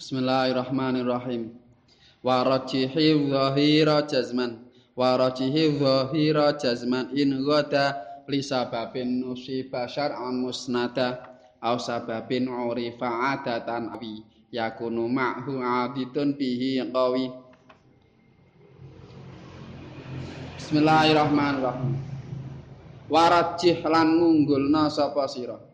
Bismillahirrahmanirrahim. 0.00 1.52
Wa 2.24 2.40
rajihi 2.40 3.20
dhahira 3.28 4.00
jazman. 4.08 4.64
Wa 4.96 5.20
rajihi 5.20 5.76
dhahira 5.76 6.56
jazman 6.56 7.12
in 7.12 7.44
ghada 7.44 8.00
li 8.24 8.40
sababin 8.40 9.20
nusiba 9.20 9.84
syar'an 9.84 10.40
musnada 10.40 11.36
aw 11.60 11.76
sababin 11.76 12.48
urifa 12.48 13.36
adatan 13.36 13.92
awi 13.92 14.24
yakunu 14.48 15.04
ma'hu 15.04 15.60
aditun 15.60 16.32
bihi 16.32 16.80
qawi. 16.80 17.28
Bismillahirrahmanirrahim. 20.56 21.92
Wa 23.04 23.28
rajih 23.28 23.84
lan 23.84 24.16
ngunggulna 24.16 24.88
sapa 24.88 25.28
sira. 25.28 25.69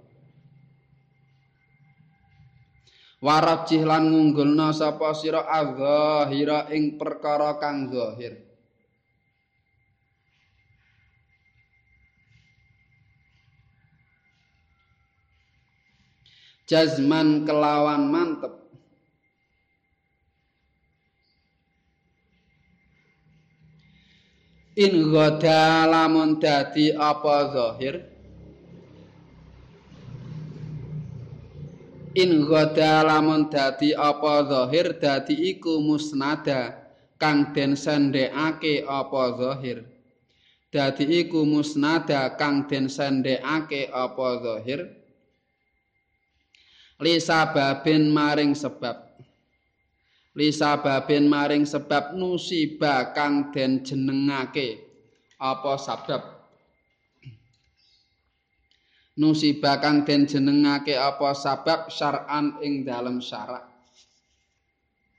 Warajih 3.21 3.89
lan 3.89 4.13
ngunggulna 4.13 4.77
sapa 4.77 5.17
sira 5.17 5.49
adzahira 5.49 6.69
ing 6.73 7.01
perkara 7.01 7.57
kang 7.57 7.89
zahir. 7.89 8.45
Jazman 16.67 17.47
kelawan 17.47 18.11
mantep. 18.11 18.67
In 24.77 25.09
ghada 25.09 25.89
lamun 25.89 26.37
dadi 26.37 26.93
apa 26.93 27.49
zahir 27.49 28.16
in 32.17 32.49
ghada 32.49 33.05
lamun 33.05 33.53
dadi 33.53 33.93
apa 33.93 34.49
zahir 34.49 34.97
dadi 34.97 35.37
iku 35.53 35.85
musnada. 35.85 36.89
Kang 37.17 37.57
den 37.57 37.77
sendekake 37.77 38.85
apa 38.85 39.23
zahir. 39.41 39.89
Dadi 40.69 41.05
iku 41.25 41.49
musnada 41.49 42.37
kang 42.37 42.69
den 42.69 42.93
sendekake 42.93 43.89
apa 43.89 44.27
zahir. 44.41 44.81
Li 47.01 47.17
sababin 47.21 48.13
maring 48.13 48.53
sebab. 48.53 48.97
Li 50.37 50.53
sababin 50.53 51.25
maring 51.25 51.65
sebab 51.65 52.17
nusiba 52.17 53.17
kang 53.17 53.49
den 53.53 53.81
jenengake 53.81 54.85
apa 55.41 55.81
sabab 55.81 56.36
nusibah 59.17 59.81
kang 59.81 60.05
den 60.05 60.29
jenengake 60.29 60.93
apa 60.93 61.33
sabab 61.33 61.89
syar'an 61.89 62.61
ing 62.61 62.85
dalam 62.85 63.19
syarak. 63.19 63.65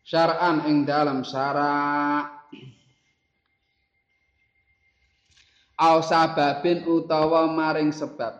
Syar'an 0.05 0.63
ing 0.69 0.85
dalam 0.85 1.25
syarak. 1.25 2.37
Au 5.77 6.01
sababin 6.01 6.85
utawa 6.89 7.45
maring 7.49 7.93
sebab. 7.93 8.33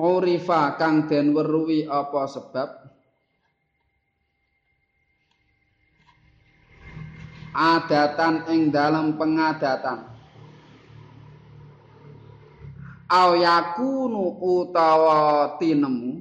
Urifa 0.00 0.74
kang 0.80 1.06
den 1.06 1.36
weruhi 1.36 1.86
apa 1.86 2.24
sebab 2.26 2.83
adatan 7.54 8.50
ing 8.50 8.74
dalam 8.74 9.14
pengadatan. 9.14 10.10
Au 13.06 13.38
yakunu 13.38 14.42
utawa 14.42 15.54
tinemu. 15.62 16.18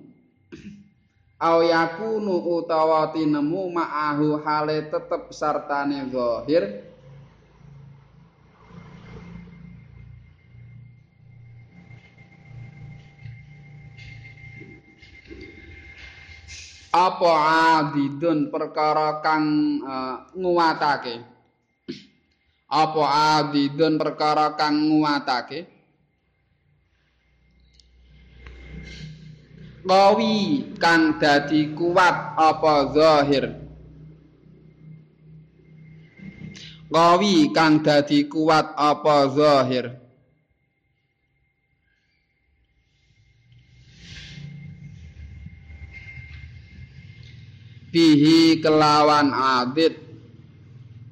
Au 1.49 1.65
yakunu 1.65 2.37
utawa 2.61 3.09
tinemu 3.09 3.73
ma'ahu 3.73 4.37
hale 4.45 4.93
tetep 4.93 5.33
sartane 5.33 6.05
zahir 6.13 6.92
apa 16.93 17.31
adidun 17.81 18.53
perkara 18.53 19.17
kang 19.25 19.45
uh, 19.81 20.29
nguwatake 20.37 21.25
apa 22.69 23.03
adidun 23.41 23.97
perkara 23.97 24.53
kang 24.53 24.77
nguwatake 24.77 25.65
qawi 29.83 30.69
kang 30.79 31.19
dadi 31.19 31.75
kuat 31.75 32.39
apa 32.39 32.73
zahir? 32.95 33.45
Qawi 36.93 37.49
kang 37.51 37.81
dadi 37.81 38.29
kuat 38.29 38.77
apa 38.77 39.33
zahir 39.33 40.02
bihi 47.93 48.57
kelawan 48.57 49.29
adit. 49.29 50.01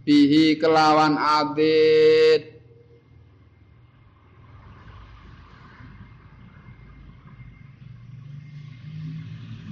Bihi 0.01 0.57
kelawan 0.57 1.13
adit. 1.13 2.57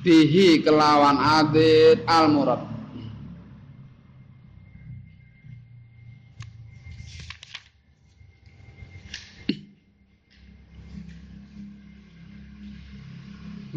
Bihi 0.06 0.64
kelawan 0.64 1.18
adit 1.18 2.06
al 2.08 2.32
murad 2.32 2.70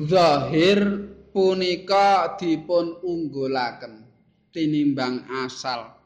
zahir 0.09 1.12
punika 1.33 2.37
dipun 2.37 3.01
unggulaken 3.01 4.05
tinimbang 4.53 5.25
asal 5.43 6.03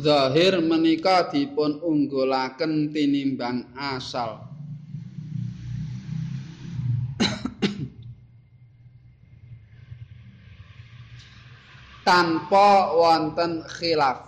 Zahir 0.00 0.62
menika 0.64 1.28
dipun 1.28 1.82
unggulaken 1.84 2.88
tinimbang 2.88 3.68
asal. 3.76 4.49
Tanpa 12.10 12.90
wonten 12.90 13.62
khilaf. 13.70 14.26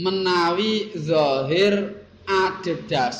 Menawi 0.00 0.96
zahir 0.96 1.92
ada 2.24 3.12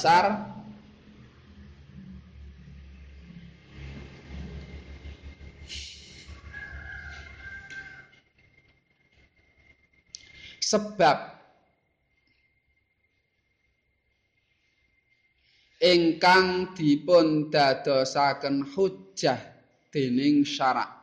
sebab 10.64 11.41
ingkang 15.82 16.70
dipun 16.78 17.50
dadosaken 17.50 18.62
hujjah 18.70 19.38
dening 19.90 20.46
syarak. 20.46 21.02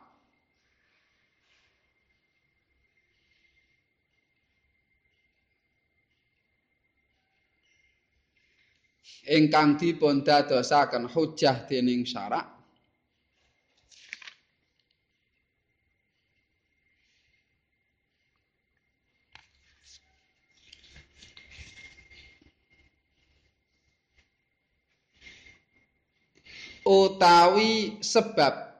Ingkang 9.30 9.76
dipun 9.76 10.24
dadosaken 10.24 11.06
hujjah 11.06 11.68
dening 11.68 12.02
syarak 12.08 12.59
utawi 26.84 28.00
sebab. 28.00 28.70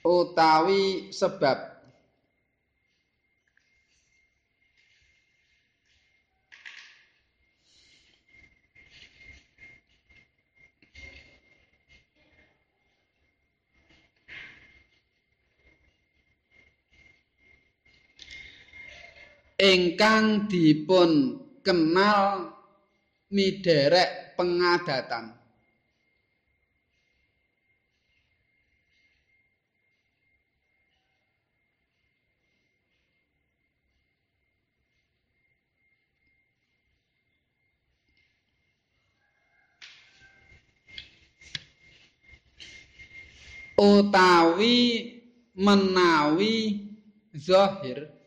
Utawi 0.00 1.12
sebab. 1.12 1.79
Ingkang 19.60 20.48
dipun 20.48 21.36
kenal 21.60 22.48
miderek 23.28 24.32
pengadatan. 24.32 25.36
Utawi 43.80 45.08
menawi 45.56 46.84
zahir 47.32 48.19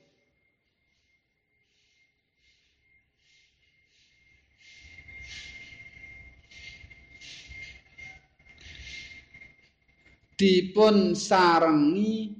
dipun 10.33 11.13
sarengi 11.13 12.33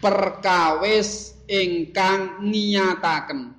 perkawis 0.00 1.36
ingkang 1.46 2.40
ngiyataken 2.40 3.52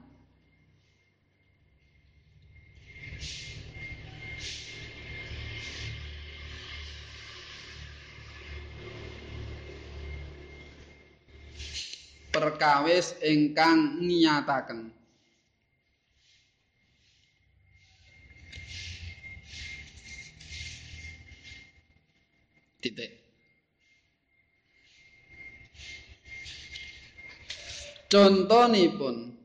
perkawis 12.32 13.14
ingkang 13.22 14.00
ngiyataken 14.02 15.01
titik 22.82 23.22
contonipun. 28.12 29.40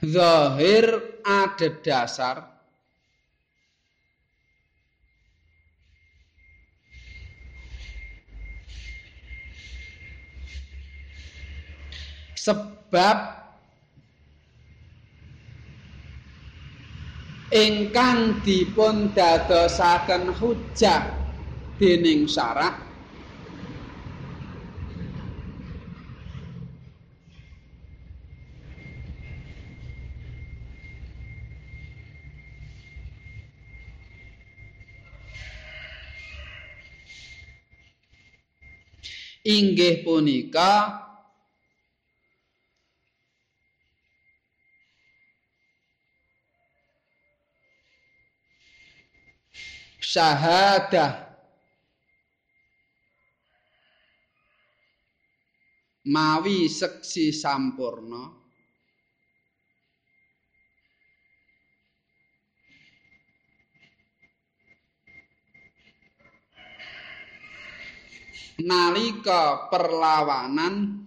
Zahir 0.00 1.20
adedasar 1.20 2.40
sebab 12.32 13.39
ingkang 17.50 18.46
dipun 18.46 19.10
dadosaken 19.10 20.30
hujah 20.38 21.18
dening 21.74 22.30
syarak 22.30 22.78
inggih 39.42 40.06
punika 40.06 41.09
syahadah 50.10 51.30
mawi 56.10 56.66
seksi 56.66 57.30
sampurna. 57.30 58.42
Nalika 68.60 69.72
perlawanan 69.72 71.06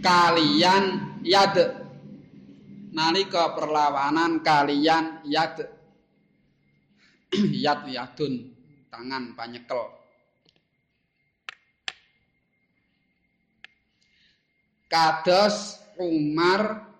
kalian 0.00 0.84
yad 1.22 1.56
nalika 2.90 3.52
perlawanan 3.54 4.40
kalian 4.42 5.22
yad 5.28 5.68
yad 7.64 7.86
yadun 7.86 8.50
tangan 8.90 9.38
panyekel. 9.38 9.96
Kados 14.90 15.78
Umar. 16.02 16.90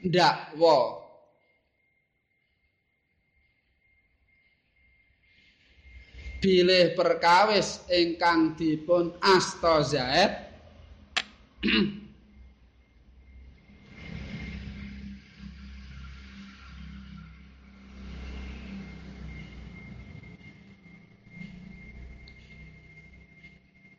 Ndakwa 0.00 1.09
bilih 6.40 6.96
perkawis 6.96 7.84
ingkang 7.92 8.56
dipun 8.56 9.12
asta 9.20 9.84
Zaid. 9.84 10.32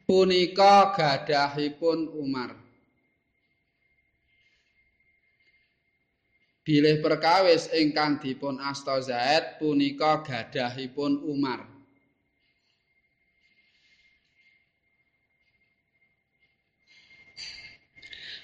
Punika 0.09 0.91
gadahipun 0.91 2.09
Umar. 2.19 2.57
Bilih 6.67 6.99
perkawis 6.99 7.71
ingkang 7.71 8.19
dipun 8.19 8.59
asta 8.59 8.99
Zaid 8.99 9.61
punika 9.61 10.19
gadahipun 10.25 11.21
Umar 11.25 11.70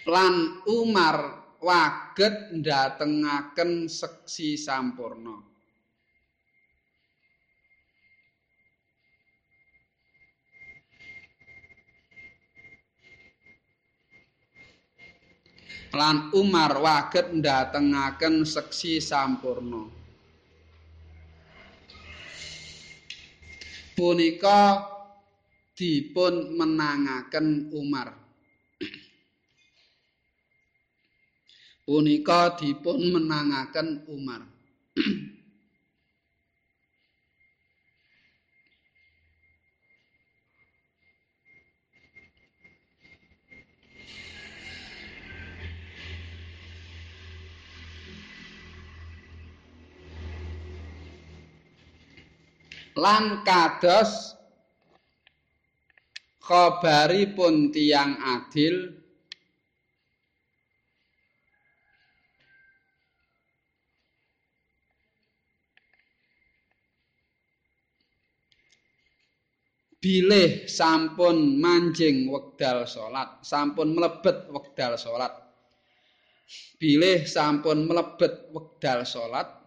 lan 0.07 0.63
Umar 0.63 1.17
waget 1.59 2.55
ndatengaken 2.55 3.91
seksi 3.91 4.55
sampurna. 4.55 5.35
Lan 15.91 16.31
Umar 16.31 16.79
waget 16.79 17.35
ndatengaken 17.35 18.47
seksi 18.47 19.03
sampurna. 19.03 19.91
Punika 23.97 24.87
dipun 25.75 26.55
menangaken 26.55 27.75
Umar. 27.75 28.26
punika 31.87 32.51
dipun 32.59 32.99
menangaken 33.15 34.03
Umar. 34.11 34.43
Lan 52.97 53.45
kados 53.47 54.35
khabari 56.43 57.31
pun 57.31 57.71
tiang 57.71 58.17
adil 58.19 59.06
bilih 70.07 70.71
sampun 70.71 71.59
manjing 71.59 72.31
wekdal 72.31 72.87
salat 72.87 73.43
sampun 73.43 73.91
mlebet 73.91 74.47
wekdal 74.47 74.95
salat. 74.95 75.35
Bilih 76.79 77.27
sampun 77.27 77.91
mlebet 77.91 78.47
wekdal 78.55 79.03
salat 79.03 79.66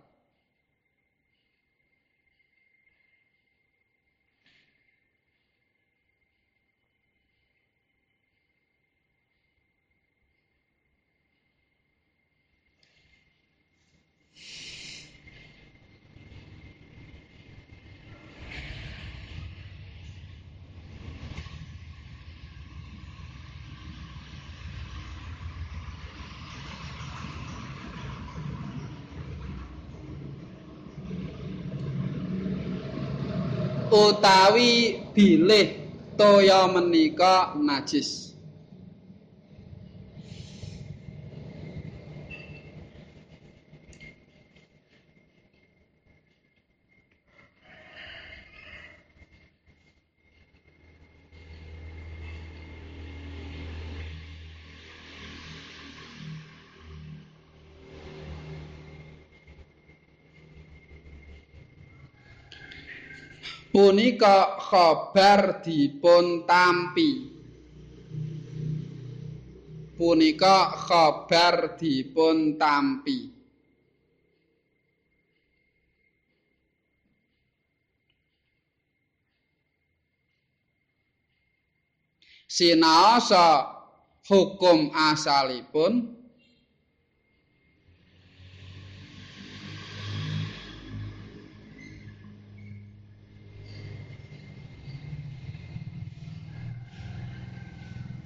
utawi 33.91 35.03
bilih 35.15 35.75
toya 36.15 36.71
menika 36.71 37.55
najis 37.59 38.30
punika 63.81 64.61
khabar 64.61 65.65
dipun 65.65 66.45
tampi 66.45 67.33
punika 69.97 70.69
khabar 70.85 71.81
dipun 71.81 72.61
tampi 72.61 73.33
sinaosa 82.45 83.65
hukum 84.29 84.93
asalipun 84.93 86.20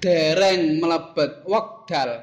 dereng 0.04 0.84
mlebet 0.84 1.48
wekdal. 1.48 2.20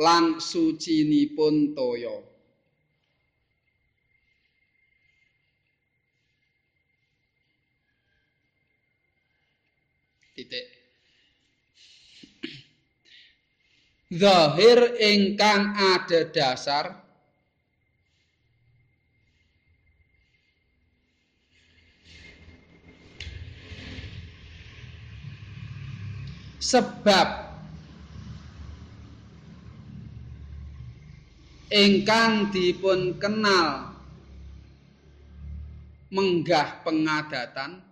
Lan 0.00 0.40
sucinipun 0.40 1.76
toya. 1.76 2.24
Titik. 10.32 10.66
Zahir 14.10 14.96
ingkang 14.96 15.76
ada 15.76 16.20
dasar 16.32 17.10
sebab 26.70 27.50
ingkang 31.66 32.54
dipun 32.54 33.18
kenal 33.18 33.90
menggah 36.14 36.78
pengadatan 36.86 37.82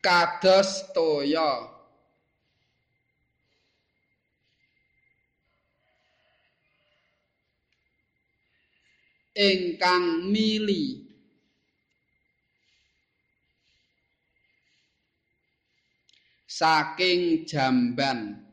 kados 0.00 0.88
toya 0.96 1.71
ingkang 9.36 10.28
mili. 10.28 11.08
Saking 16.48 17.48
jamban. 17.48 18.44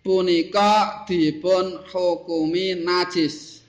Punika 0.00 1.04
dipun 1.04 1.84
hukumi 1.92 2.72
najis 2.72 3.59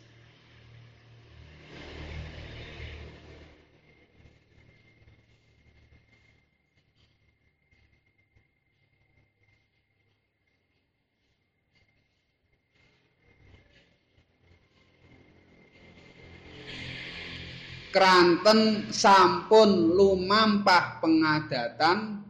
kranten 17.91 18.87
sampun 18.87 19.93
lumampah 19.93 21.03
pengadatan. 21.03 22.23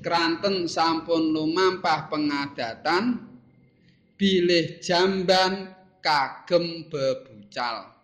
Kranten 0.00 0.70
sampun 0.70 1.34
lumampah 1.34 2.06
pengadatan. 2.06 3.26
Bilih 4.16 4.80
jamban 4.80 5.76
kagem 6.00 6.88
bebucal 6.88 7.95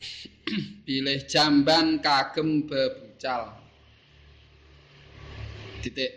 bilih 0.88 1.24
jamban 1.28 2.00
kagem 2.00 2.64
bebucal. 2.66 3.54
Titik. 5.80 6.12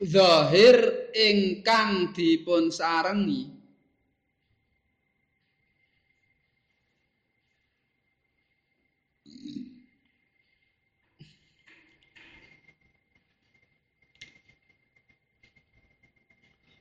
Zahir 0.00 1.12
ingkang 1.12 2.16
dipun 2.16 2.72
sarengi 2.72 3.59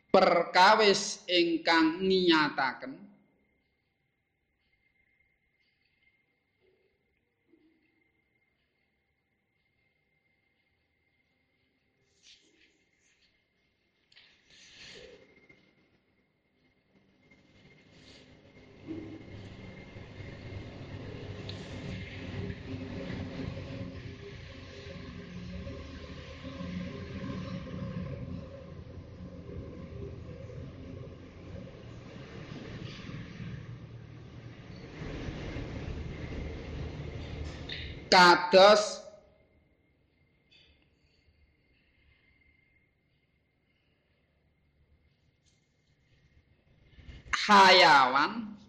perkawis 0.10 1.22
ingkang 1.30 2.02
ngiyataken 2.02 3.09
kados 38.10 39.06
hayawan 47.50 48.60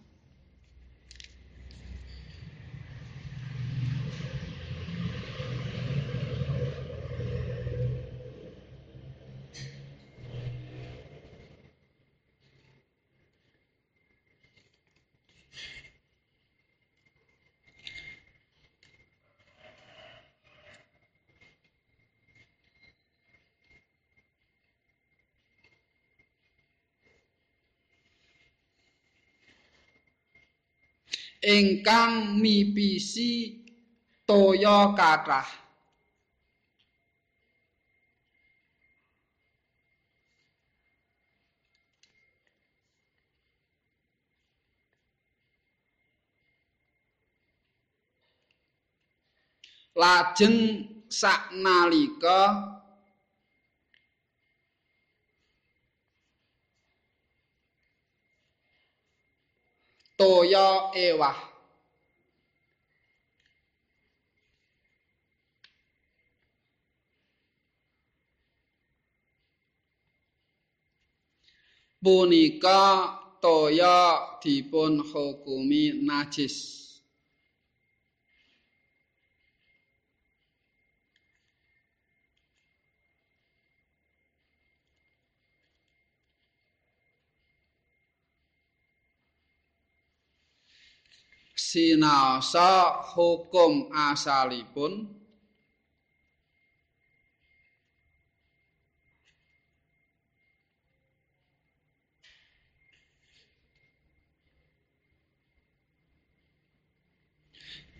ingkang 31.40 32.36
mipisi 32.36 33.64
toya 34.28 34.92
kathah. 34.92 35.48
Lajeng 49.96 50.86
saknalika 51.10 52.79
toya 60.20 60.92
ewah. 60.92 61.38
Punika 72.04 72.80
toya 73.40 74.20
dipun 74.44 75.00
hukumi 75.00 76.04
najis 76.04 76.89
sinaosa 91.70 92.90
hukum 93.14 93.86
asalipun. 93.94 95.06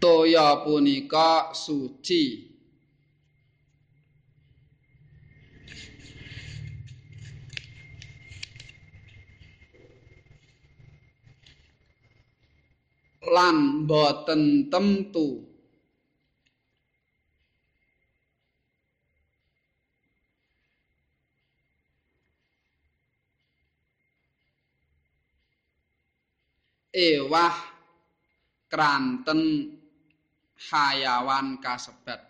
Toya 0.01 0.57
punika 0.65 1.55
suci 1.55 2.50
lan 13.29 13.85
boten 13.85 14.73
temtu. 14.73 15.45
Ewah 26.91 27.55
kranten 28.67 29.71
hayawan 30.59 31.63
kasebat 31.63 32.30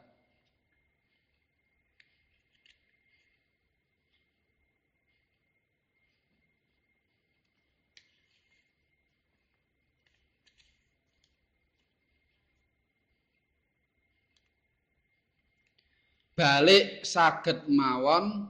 balik 16.40 17.05
saged 17.05 17.68
mawon. 17.68 18.48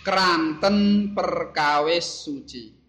Kranten 0.00 1.12
perkawis 1.12 2.24
suci 2.24 2.79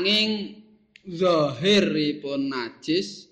ananging 0.00 0.64
zahiripun 1.04 2.48
najis 2.48 3.28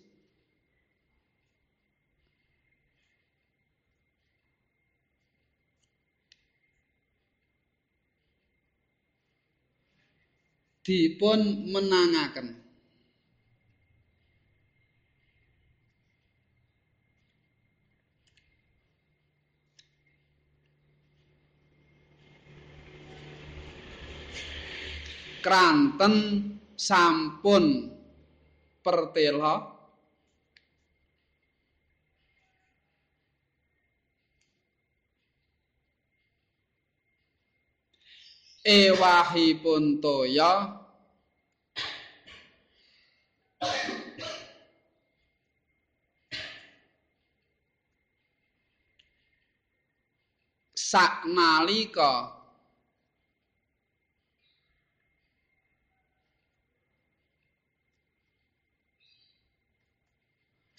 dipun 10.85 11.41
menangaken. 11.73 12.53
Kranten 25.41 26.58
sampun 26.79 27.91
pertela. 28.87 29.75
Ewahipun 38.63 39.99
toya. 39.99 40.79
Saknalika 50.77 52.38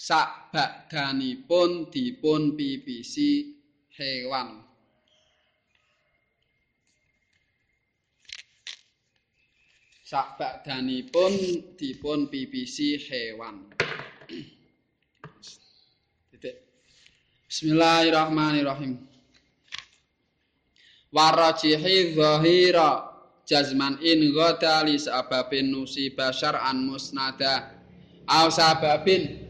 sakbagdanipun 0.10 1.94
dipun 1.94 2.58
pipisi 2.58 3.62
hewan 3.94 4.66
sakbadanipun 10.10 11.34
dipun 11.78 12.26
pipisi 12.34 12.98
hewan. 12.98 13.70
Bismillahirrahmanirrahim. 17.46 19.06
Warajihi 21.14 22.18
zahira 22.18 23.14
jazman 23.46 24.02
in 24.02 24.34
ghada 24.34 24.82
li 24.86 24.98
sababin 24.98 25.70
nusiba 25.70 26.34
syar'an 26.34 26.86
musnada 26.90 27.78
aw 28.26 28.50
sababin 28.50 29.49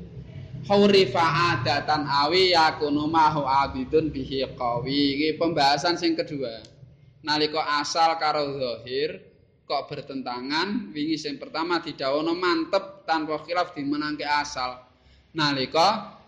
hurifa 0.70 1.26
adatan 1.58 2.06
awi 2.06 2.54
yakunu 2.54 3.10
mahu 3.10 3.42
adidun 3.42 4.14
bihi 4.14 4.46
qawi. 4.54 5.18
Iki 5.18 5.30
pembahasan 5.42 5.98
sing 5.98 6.14
kedua. 6.14 6.62
Nalika 7.26 7.82
asal 7.82 8.16
karo 8.22 8.56
zahir 8.56 9.20
kok 9.66 9.86
bertentangan 9.92 10.94
wingi 10.96 11.20
sing 11.20 11.36
pertama 11.38 11.84
didhawono 11.84 12.34
mantep 12.34 13.04
tanpa 13.04 13.42
khilaf 13.42 13.74
dimenangke 13.74 14.24
asal. 14.24 14.78
Nalika 15.34 16.22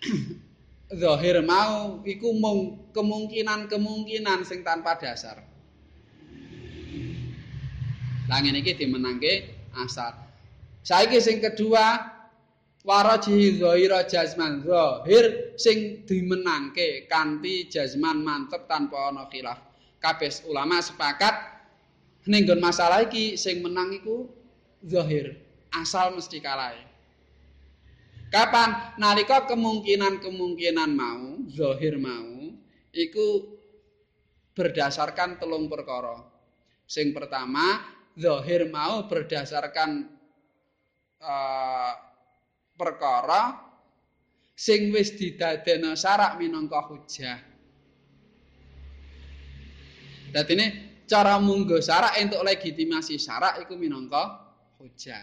zahir 1.04 1.44
mau 1.44 2.00
iku 2.04 2.32
mung 2.32 2.90
kemungkinan-kemungkinan 2.96 4.44
sing 4.48 4.64
tanpa 4.64 4.96
dasar. 4.96 5.44
Lah 8.24 8.38
ngene 8.40 8.64
iki 8.64 8.72
dimenangke 8.72 9.52
asal. 9.76 10.16
Saiki 10.84 11.20
sing 11.20 11.40
kedua 11.40 12.13
waraji 12.84 13.56
zahira 13.56 14.04
jazman 14.04 14.60
zahir 14.60 15.56
sing 15.56 16.04
dimenangke 16.04 17.08
kanthi 17.08 17.66
jazman 17.72 18.20
mantep 18.20 18.68
tanpa 18.68 19.10
ana 19.10 19.26
khilaf. 19.32 19.58
Kabeh 19.98 20.28
ulama 20.52 20.84
sepakat 20.84 21.32
ning 22.28 22.44
masalah 22.60 23.08
iki 23.08 23.40
sing 23.40 23.64
menang 23.64 23.88
iku 23.96 24.28
zahir 24.84 25.40
asal 25.72 26.12
mesti 26.12 26.44
kalah 26.44 26.76
kapan? 28.28 28.98
Nalika 29.00 29.48
kemungkinan-kemungkinan 29.48 30.90
mau 30.92 31.40
zahir 31.48 31.96
mau 31.96 32.52
iku 32.92 33.56
berdasarkan 34.52 35.40
telung 35.40 35.72
perkara. 35.72 36.20
Sing 36.84 37.16
pertama 37.16 37.80
zahir 38.12 38.68
mau 38.68 39.08
berdasarkan 39.08 40.04
uh, 41.24 41.92
perkara 42.74 43.58
sing 44.54 44.90
wis 44.94 45.14
didadekno 45.14 45.94
syarak 45.94 46.38
minangka 46.38 46.84
hujah 46.90 47.54
Dadi 50.34 50.58
ini 50.58 50.66
cara 51.06 51.38
munggo 51.38 51.78
syarak 51.78 52.18
untuk 52.18 52.42
legitimasi 52.42 53.22
syarak 53.22 53.62
iku 53.62 53.78
minangka 53.78 54.50
hujah. 54.82 55.22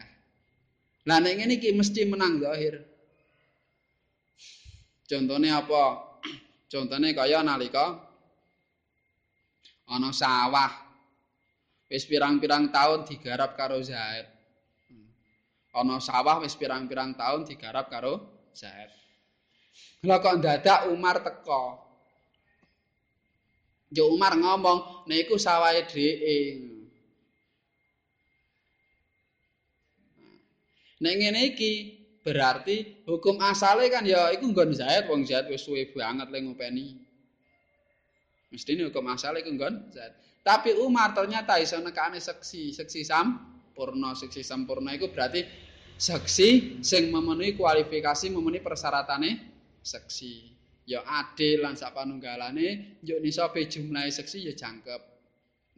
Lah 1.03 1.19
nek 1.19 1.35
ngene 1.35 1.59
iki 1.59 1.75
mesti 1.75 2.07
menang 2.07 2.39
zahir. 2.39 2.79
Contohnya 5.03 5.59
apa? 5.59 5.83
Contohnya 6.71 7.11
kaya 7.11 7.43
nalika 7.43 7.99
ana 9.91 10.15
sawah 10.15 10.71
wis 11.91 12.07
pirang-pirang 12.07 12.71
tahun 12.71 13.03
digarap 13.03 13.59
karo 13.59 13.83
Zaid. 13.83 14.31
Ana 15.71 16.03
sawah 16.03 16.43
wis 16.43 16.60
pirang-pirang 16.60 17.15
tahun 17.15 17.47
digarap 17.47 17.88
karo 17.88 18.19
Zaid. 18.51 18.91
Lah 20.03 20.19
kok 20.19 20.43
dadak 20.43 20.91
Umar 20.91 21.23
teko. 21.23 21.79
Jo 23.91 24.12
Umar 24.12 24.36
ngomong, 24.36 25.07
niku 25.07 25.36
sawahe 25.36 25.88
dhewe. 25.88 26.39
Nek 31.01 31.13
ngene 31.17 31.41
iki 31.55 31.71
berarti 32.21 33.03
hukum 33.10 33.41
asale 33.41 33.89
kan 33.89 34.05
ya 34.05 34.29
iku 34.36 34.51
nggon 34.51 34.75
Zaid 34.75 35.07
wong 35.10 35.25
Zaid 35.25 35.47
wis 35.49 35.63
suwe 35.63 35.88
banget 35.91 36.27
le 36.29 36.39
ngopeni. 36.45 36.88
Mesti 38.51 38.75
ini 38.75 38.91
hukum 38.91 39.07
asale 39.07 39.39
iku 39.41 39.55
nggon 39.55 39.91
Zaid. 39.95 40.13
Tapi 40.43 40.75
Umar 40.77 41.15
ternyata 41.15 41.57
iso 41.62 41.77
nekane 41.79 42.19
seksi, 42.19 42.73
seksi 42.73 43.05
sampurna, 43.71 44.12
seksi 44.12 44.41
sampurna 44.43 44.91
iku 44.91 45.07
berarti 45.15 45.47
seksi 45.95 46.84
sing 46.84 47.07
memenuhi 47.07 47.55
kualifikasi 47.55 48.27
memenuhi 48.36 48.60
persyaratannya 48.60 49.31
seksi. 49.79 50.51
ya 50.81 50.99
adil 51.07 51.63
lan 51.63 51.77
sapanunggalane 51.79 52.99
yo 53.05 53.21
nisabe 53.23 53.63
jumlahe 53.71 54.12
seksi 54.12 54.43
ya 54.43 54.51
jangkep. 54.51 54.99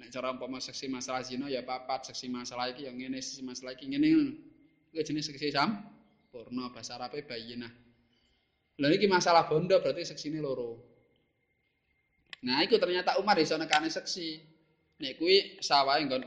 Nek 0.02 0.10
cara 0.10 0.34
umpama 0.34 0.58
seksi 0.58 0.90
masalah 0.90 1.22
zina 1.22 1.46
ya 1.46 1.62
papat 1.62 2.10
seksi 2.10 2.34
masalah 2.34 2.74
iki 2.74 2.90
ya 2.90 2.92
ngene 2.96 3.22
seksi 3.22 3.46
masalah 3.46 3.78
iki 3.78 3.94
ngene 3.94 4.08
ngono. 4.10 4.34
Jenis 4.98 5.30
seksi 5.30 5.54
sam 5.54 5.86
purna 6.34 6.74
bahasa 6.74 6.98
arabe 6.98 7.22
bayinah 7.30 7.70
lha 8.82 8.90
iki 8.90 9.06
masalah 9.06 9.46
bondo 9.46 9.78
berarti 9.78 10.02
seksine 10.02 10.42
loro. 10.42 10.82
Nah 12.42 12.66
iku 12.66 12.82
ternyata 12.82 13.22
Umar 13.22 13.38
iso 13.38 13.54
nekane 13.54 13.94
seksi 13.94 14.42
nek 14.98 15.22
kuwi 15.22 15.62
sawahe 15.62 16.10
nggon 16.10 16.26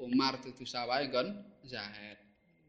Umar 0.00 0.40
dudu 0.44 0.64
sawahe 0.68 1.08
nggon 1.08 1.28
Zaid 1.64 2.26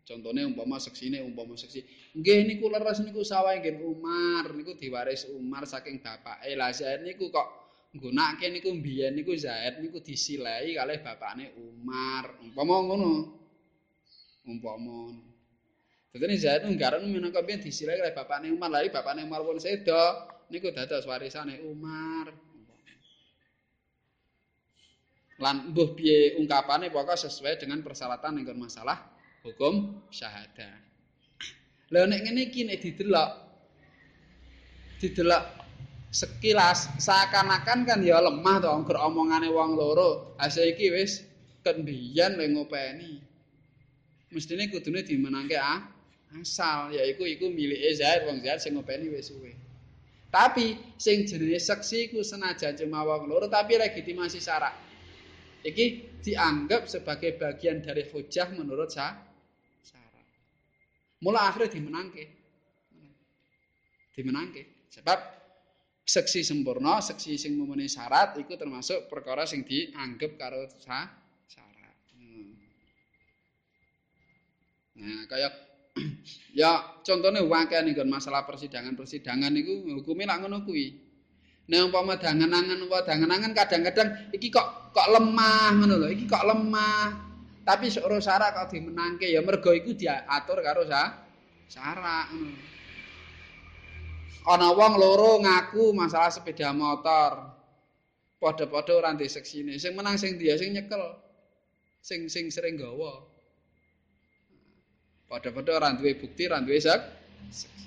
Contohnya 0.08 0.48
umpama 0.48 0.80
seksine 0.80 1.20
umpama 1.20 1.60
seksi. 1.60 1.84
Nggih 2.16 2.48
niku 2.48 2.72
leres 2.72 3.04
niku 3.04 3.28
sawah 3.28 3.52
nggih 3.60 3.76
Umar 3.84 4.56
niku 4.56 4.80
diwaris 4.80 5.28
Umar 5.36 5.68
saking 5.68 6.00
bapake. 6.00 6.56
Lah 6.56 6.72
Zaid 6.72 7.04
niku 7.04 7.28
kok 7.28 7.44
nggunakake 7.92 8.48
niku 8.56 8.72
mbiyen 8.72 9.20
niku 9.20 9.36
Zaid 9.36 9.84
niku 9.84 10.00
disilai 10.00 10.72
kalih 10.80 11.04
bapakne 11.04 11.52
Umar. 11.60 12.40
Umpama 12.40 12.76
ngono. 12.88 13.14
Umpama. 14.48 15.12
Dadi 16.16 16.40
Zaid 16.40 16.64
niku 16.64 16.80
minangka 17.04 17.44
mbiyen 17.44 17.60
disilai 17.60 18.00
kalih 18.00 18.16
bapakne 18.16 18.48
Umar. 18.56 18.72
Lah 18.72 18.88
bapakne 18.88 19.28
Umar 19.28 19.44
pun 19.44 19.60
sedo 19.60 20.24
niku 20.48 20.72
dados 20.72 21.04
warisane 21.04 21.60
Umar. 21.68 22.47
Lan 25.38 25.70
mbuh 25.70 25.94
piye 25.94 26.34
ungkapane 26.42 26.90
pokok 26.90 27.18
sesuai 27.30 27.62
dengan 27.62 27.86
persyaratan 27.86 28.42
yang 28.42 28.58
masalah 28.58 28.98
hukum 29.46 30.02
syahadah. 30.10 30.74
Lah 31.94 32.04
nek 32.10 32.20
ngene 32.26 32.50
iki 32.50 32.66
nek 32.66 32.82
didelok 32.82 33.30
didelok 34.98 35.44
sekilas 36.10 36.90
seakan-akan 36.98 37.86
kan 37.86 38.00
ya 38.02 38.18
lemah 38.18 38.58
to 38.60 38.70
angger 38.74 38.98
omongane 38.98 39.48
wong 39.54 39.78
loro. 39.78 40.34
Asa 40.42 40.66
iki 40.66 40.90
wis 40.90 41.22
kendian 41.62 42.36
le 42.36 42.50
ngopeni. 42.52 43.22
Mestine 44.34 44.68
kudune 44.68 45.06
dimenangke 45.06 45.56
ah, 45.56 45.86
asal 46.36 46.92
yaiku 46.92 47.24
iku 47.24 47.48
milike 47.48 47.94
Zaid 47.96 48.28
wong 48.28 48.44
Zaid 48.44 48.60
sing 48.60 48.76
ngopeni 48.76 49.08
wis 49.14 49.30
suwe. 49.30 49.54
Tapi 50.28 50.76
sing 51.00 51.24
jenenge 51.24 51.62
seksi 51.62 52.12
iku 52.12 52.20
senajan 52.20 52.76
cuma 52.76 53.06
wong 53.06 53.32
loro 53.32 53.48
tapi 53.48 53.80
legitimasi 53.80 54.44
syarat. 54.44 54.87
Iki 55.66 55.86
dianggap 56.22 56.86
sebagai 56.92 57.38
bagian 57.40 57.82
dari 57.82 58.06
hujah 58.10 58.52
menurut 58.54 58.92
saya. 58.92 59.28
Mula 61.18 61.50
akhirnya 61.50 61.74
dimenangke. 61.74 62.24
Dimenangke. 64.14 64.90
Sebab 64.94 65.20
seksi 66.06 66.46
sempurna, 66.46 67.02
seksi 67.02 67.36
sing 67.36 67.58
memenuhi 67.58 67.90
syarat 67.90 68.38
itu 68.38 68.54
termasuk 68.54 69.10
perkara 69.10 69.50
sing 69.50 69.66
dianggap 69.66 70.38
karo 70.38 70.70
syarat. 70.78 71.10
Hmm. 72.14 72.54
Nah, 74.98 75.22
kayak 75.26 75.54
ya 76.62 77.02
contohnya 77.02 77.42
wakil 77.42 77.82
nih 77.82 78.06
masalah 78.06 78.46
persidangan-persidangan 78.46 79.54
itu 79.58 79.90
hukumnya 79.98 80.34
lah 80.34 80.38
ngono 80.46 80.62
kuwi. 80.66 81.07
Nek 81.68 81.92
umpama 81.92 82.16
dangan-angan 82.16 82.80
apa 82.88 82.98
dangan-angan 83.04 83.52
kadang-kadang 83.52 84.32
iki 84.32 84.48
kok 84.48 84.96
kok 84.96 85.08
lemah 85.12 85.76
ngono 85.76 86.00
lho, 86.00 86.08
iki 86.16 86.24
kok 86.24 86.48
lemah. 86.48 87.28
Tapi 87.68 87.92
seoro 87.92 88.24
syarat 88.24 88.56
kok 88.56 88.72
dimenangke 88.72 89.28
ya 89.28 89.44
mergo 89.44 89.76
iku 89.76 89.92
diatur 89.92 90.64
karo 90.64 90.88
sa 90.88 91.28
syarat 91.68 92.32
ngono. 92.32 92.52
Ana 94.48 94.72
wong 94.72 94.94
loro 94.96 95.44
ngaku 95.44 95.92
masalah 95.92 96.32
sepeda 96.32 96.72
motor. 96.72 97.52
Padha-padha 98.40 98.94
ora 98.96 99.12
ndek 99.12 99.28
seksine. 99.28 99.76
Sing 99.76 99.92
menang 99.92 100.16
sing 100.16 100.40
dia 100.40 100.56
sing 100.56 100.72
nyekel. 100.72 101.20
Sing 102.00 102.32
sing 102.32 102.48
sering 102.48 102.80
gawa. 102.80 103.28
Padha-padha 105.28 105.72
ora 105.76 105.92
duwe 106.00 106.16
bukti, 106.16 106.48
ora 106.48 106.64
duwe 106.64 106.80
sek. 106.80 107.02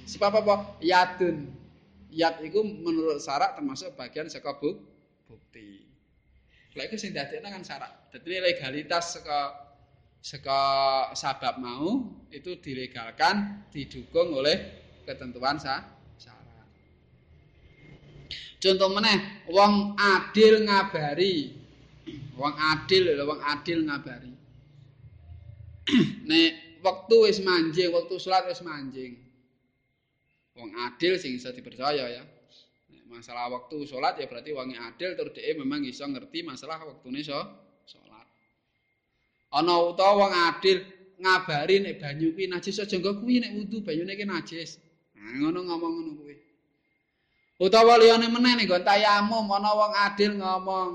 Sebab 0.05 0.45
apa? 0.45 0.55
Yadun. 0.85 1.49
Yad 2.11 2.43
iku 2.43 2.67
menurut 2.67 3.23
syarat 3.23 3.55
termasuk 3.55 3.95
bagian 3.95 4.27
saka 4.27 4.59
bukti. 4.59 5.87
Lha 6.75 6.83
iku 6.87 6.99
sing 6.99 7.15
dadekno 7.15 7.51
kan 7.51 7.63
syarat. 7.63 8.11
Dadi 8.11 8.39
legalitas 8.43 9.19
saka 9.19 9.71
seka 10.21 10.63
sabab 11.17 11.57
mau 11.63 12.13
itu 12.29 12.61
dilegalkan 12.61 13.67
didukung 13.73 14.37
oleh 14.37 14.59
ketentuan 15.07 15.57
sah 15.63 15.81
syarat. 16.19 16.69
Contoh 18.59 18.91
meneh 18.91 19.47
wong 19.49 19.95
adil 19.95 20.67
ngabari. 20.67 21.57
Wong 22.35 22.55
adil 22.59 23.15
lho 23.15 23.25
wong 23.25 23.41
adil 23.41 23.87
ngabari. 23.87 24.33
nek 26.29 26.53
wektu 26.85 27.17
wis 27.27 27.39
manjing, 27.43 27.91
wektu 27.91 28.17
salat 28.19 28.47
wis 28.51 28.63
manjing. 28.63 29.30
Wong 30.61 30.77
adil 30.77 31.17
sing 31.17 31.33
iso 31.41 31.49
dipercaya 31.57 32.05
ya. 32.13 32.23
Masalah 33.09 33.51
waktu 33.51 33.89
salat 33.89 34.21
ya 34.21 34.29
berarti 34.29 34.55
wong 34.55 34.77
adil 34.77 35.17
tur 35.19 35.33
dhek 35.33 35.57
memang 35.57 35.83
iso 35.89 36.05
ngerti 36.05 36.45
masalah 36.45 36.79
wektune 36.85 37.25
so 37.25 37.41
salat. 37.89 38.29
Ana 39.51 39.81
utawa 39.83 40.29
wong 40.29 40.33
adil 40.37 40.85
ngabari 41.19 41.81
nek 41.81 41.99
banyu 41.99 42.31
kuwi 42.37 42.47
najis 42.47 42.79
aja 42.79 42.97
nggo 43.01 43.19
kuwi 43.19 43.43
nek 43.43 43.51
wudu 43.57 43.83
banyune 43.83 44.15
ki 44.15 44.25
najis. 44.29 44.79
Nah, 45.17 45.43
ngono 45.43 45.59
ngomong 45.67 45.93
ngono 45.97 46.13
kuwi. 46.23 46.37
Utawa 47.59 47.99
liyane 47.99 48.31
meneh 48.31 48.53
nek 48.63 48.67
nggon 48.69 48.85
tayamum 48.85 49.47
ana 49.49 49.71
wong 49.75 49.93
adil 49.97 50.33
ngomong 50.39 50.93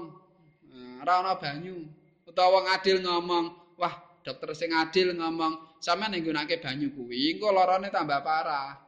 ora 1.03 1.13
ana 1.19 1.33
banyu. 1.35 1.83
Utawa 2.25 2.61
wong 2.61 2.65
adil 2.71 2.97
ngomong, 3.05 3.45
wah 3.77 3.93
dokter 4.25 4.55
sing 4.57 4.73
adil 4.73 5.13
ngomong, 5.13 5.53
sampeyan 5.77 6.15
nek 6.15 6.19
nggunakake 6.23 6.57
banyu 6.63 6.89
kuwi 6.95 7.37
engko 7.37 7.51
larane 7.53 7.91
tambah 7.91 8.23
parah. 8.23 8.84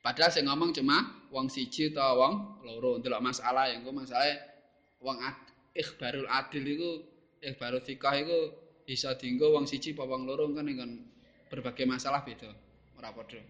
Padahal 0.00 0.32
sing 0.32 0.48
ngomong 0.48 0.72
cuma 0.72 1.28
wong 1.28 1.52
siji 1.52 1.92
utawa 1.92 2.16
wong 2.16 2.34
loro. 2.64 2.96
Ndelok 2.96 3.20
masalah 3.20 3.68
ya 3.68 3.76
engko 3.76 3.92
masalah 3.92 4.32
wong 5.04 5.20
ikhbarul 5.76 6.24
adil 6.24 6.64
iku 6.64 6.90
ikhbarul 7.44 7.84
fikah 7.84 8.16
iku 8.24 8.38
bisa 8.88 9.12
dienggo 9.20 9.52
wong 9.52 9.68
siji 9.68 9.92
apa 9.92 10.08
wong 10.08 10.24
loro 10.24 10.48
kan 10.56 10.64
nggon 10.64 11.04
berbagai 11.52 11.84
masalah 11.84 12.24
beda. 12.24 12.48
Ora 12.96 13.12
padha. 13.12 13.40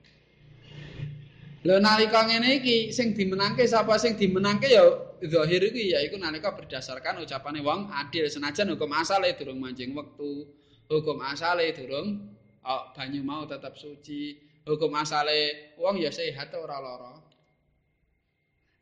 Lho 1.60 1.76
nalika 1.76 2.24
ngene 2.24 2.64
iki 2.64 2.90
sing 2.90 3.12
dimenangke 3.12 3.68
sapa 3.68 4.00
sing 4.00 4.16
dimenangke 4.16 4.72
ya 4.72 4.80
zahir 5.20 5.60
iki 5.70 5.92
yaiku 5.92 6.16
nalika 6.18 6.56
berdasarkan 6.56 7.22
ucapane 7.22 7.62
wong 7.62 7.94
adil. 7.94 8.26
Senajan 8.26 8.74
hukum 8.74 8.90
asale 8.96 9.38
durung 9.38 9.62
manjing 9.62 9.94
wektu, 9.94 10.50
hukum 10.90 11.22
asale 11.22 11.70
durung 11.76 12.32
oh, 12.64 12.82
banyu 12.96 13.20
mau 13.22 13.44
tetap 13.44 13.76
suci, 13.76 14.49
hukum 14.70 14.94
asale 14.94 15.74
wong 15.74 15.98
ya 15.98 16.14
sehat 16.14 16.54
ora 16.54 16.78
lara. 16.78 17.14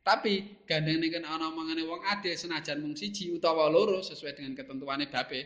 Tapi 0.05 0.65
gandeng 0.69 1.01
nek 1.01 1.21
ana 1.25 1.49
omongane 1.49 1.85
wong 1.85 2.05
adil 2.05 2.37
senajan 2.37 2.81
mung 2.81 2.97
siji 2.97 3.33
utawa 3.33 3.69
loro 3.73 4.05
sesuai 4.05 4.37
dengan 4.37 4.53
ketentuane 4.57 5.09
babe. 5.09 5.41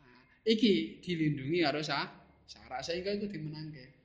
Nah, 0.00 0.20
iki 0.44 1.00
dilindungi 1.00 1.64
karo 1.64 1.80
sah 1.80 2.04
syarat 2.48 2.80
sehingga 2.84 3.12
itu 3.12 3.28
dimenangke. 3.28 3.98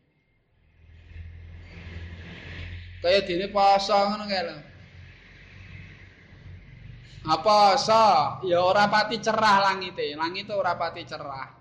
kaya 3.03 3.19
dene 3.27 3.51
poso 3.51 3.91
ngono 3.91 4.23
kae 4.31 4.43
lho. 4.47 4.57
Apa 7.23 7.75
sa 7.75 8.03
ya 8.47 8.63
ora 8.63 8.87
pati 8.87 9.19
cerah 9.19 9.59
langite, 9.59 10.15
langite 10.15 10.55
ora 10.55 10.79
pati 10.79 11.03
cerah. 11.03 11.51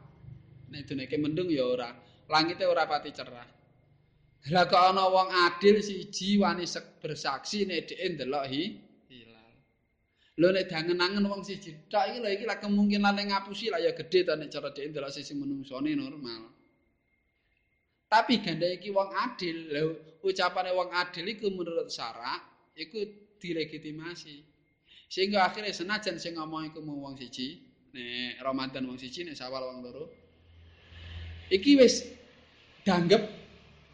Nek 0.71 0.83
duneke 0.87 1.19
mendung 1.19 1.51
ya 1.51 1.67
ora, 1.67 1.91
langite 2.31 2.63
ora 2.63 2.87
pati 2.87 3.11
cerah. 3.11 3.62
Lah 4.51 4.67
kok 4.67 4.75
ana 4.75 5.07
wong 5.07 5.31
adil 5.31 5.79
siji 5.79 6.35
wani 6.43 6.67
bersaksi 6.99 7.63
nek 7.63 7.95
dhek 7.95 8.01
ndelok 8.19 8.45
hi 8.51 8.75
hilal. 9.07 9.55
Lho 10.35 10.49
nek 10.51 10.67
dangen-angen 10.67 11.23
wong 11.31 11.47
siji 11.47 11.87
tok 11.87 12.11
iki 12.11 12.19
lho 12.19 12.29
iki 12.35 12.45
lah 12.51 12.59
kemungkinan 12.59 13.23
ngapusi 13.23 13.71
lah 13.71 13.79
ya 13.79 13.95
gedhe 13.95 14.27
to 14.27 14.35
nek 14.35 14.51
cara 14.51 14.75
dhek 14.75 14.91
ndelok 14.91 15.15
sisi 15.15 15.39
menungsone 15.39 15.95
normal. 15.95 16.51
Tapi 18.11 18.43
ganda 18.43 18.67
iki 18.67 18.91
wong 18.91 19.15
adil, 19.15 19.57
lho 19.71 19.83
ucapane 20.27 20.75
wong 20.75 20.91
adil 20.91 21.23
iku 21.23 21.47
menurut 21.55 21.87
syarak 21.87 22.43
iku 22.75 22.99
dilegitimasi. 23.39 24.43
Sehingga 25.07 25.47
akhirnya 25.47 25.71
senajan 25.71 26.19
sing 26.19 26.35
ngomong 26.35 26.75
iku 26.75 26.83
mau 26.83 26.99
wong 26.99 27.15
siji, 27.15 27.63
nek 27.95 28.43
Ramadan 28.43 28.91
wong 28.91 28.99
siji, 28.99 29.23
nek 29.23 29.39
Sawal 29.39 29.71
wong 29.71 29.87
loro. 29.87 30.05
Iki 31.47 31.79
wis 31.79 32.11
danggep 32.83 33.42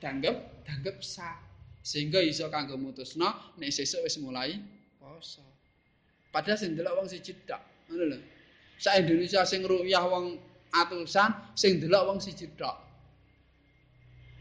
danggep 0.00 0.66
danggep 0.66 0.96
sah. 1.04 1.36
Sehingga 1.82 2.20
iso 2.20 2.50
kanggo 2.52 2.76
mutusno 2.76 3.56
nek 3.56 3.70
sesuk 3.72 4.04
wis 4.04 4.18
mulai 4.20 4.58
poso. 5.00 5.40
Padahal 6.28 6.60
sing 6.60 6.76
delok 6.76 7.00
wong 7.00 7.08
siji 7.08 7.32
tok, 7.48 7.88
ngono 7.88 8.04
lho. 8.12 8.18
Sa 8.76 8.94
Indonesia 9.00 9.42
sing 9.48 9.64
ruyah 9.64 10.04
wong 10.04 10.36
atusan, 10.70 11.56
sing 11.56 11.80
delok 11.80 12.12
wong 12.12 12.18
siji 12.20 12.52
tok. 12.52 12.76